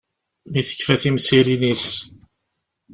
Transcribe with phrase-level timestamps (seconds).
[0.51, 1.85] Mi tekfa timsirin-is.